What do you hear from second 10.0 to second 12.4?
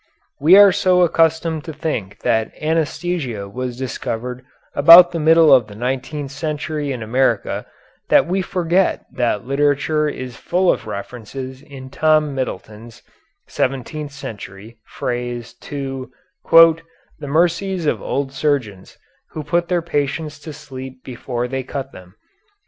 is full of references in Tom